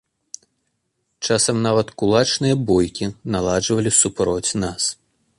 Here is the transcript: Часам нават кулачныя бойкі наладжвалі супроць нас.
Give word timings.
Часам 1.25 1.59
нават 1.67 1.91
кулачныя 2.01 2.55
бойкі 2.69 3.05
наладжвалі 3.35 3.91
супроць 4.01 4.51
нас. 4.63 4.89